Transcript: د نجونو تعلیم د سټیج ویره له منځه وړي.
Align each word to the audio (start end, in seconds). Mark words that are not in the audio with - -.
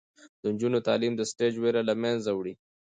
د 0.41 0.43
نجونو 0.53 0.79
تعلیم 0.87 1.13
د 1.17 1.21
سټیج 1.31 1.53
ویره 1.59 1.81
له 1.89 1.93
منځه 2.01 2.29
وړي. 2.33 2.53